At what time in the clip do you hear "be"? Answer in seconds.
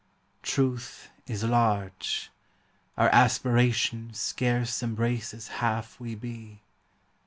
6.15-6.61